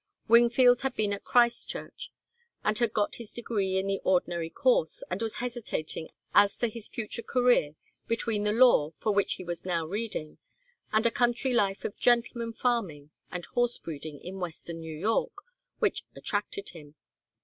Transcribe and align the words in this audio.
Wingfield 0.27 0.81
had 0.81 0.95
been 0.95 1.13
at 1.13 1.23
Christ 1.23 1.69
Church, 1.69 2.11
had 2.63 2.91
got 2.91 3.17
his 3.17 3.31
degree 3.33 3.77
in 3.77 3.85
the 3.85 4.01
ordinary 4.03 4.49
course, 4.49 5.03
and 5.11 5.21
was 5.21 5.35
hesitating 5.35 6.09
as 6.33 6.57
to 6.57 6.69
his 6.69 6.87
future 6.87 7.21
career 7.21 7.75
between 8.07 8.41
the 8.43 8.51
law, 8.51 8.93
for 8.97 9.11
which 9.13 9.33
he 9.33 9.43
was 9.43 9.63
now 9.63 9.85
reading, 9.85 10.39
and 10.91 11.05
a 11.05 11.11
country 11.11 11.53
life 11.53 11.85
of 11.85 11.97
gentleman 11.97 12.51
farming 12.51 13.11
and 13.29 13.45
horse 13.53 13.77
breeding 13.77 14.19
in 14.21 14.39
western 14.39 14.79
New 14.79 14.97
York, 14.97 15.33
which 15.77 16.03
attracted 16.15 16.69
him. 16.69 16.95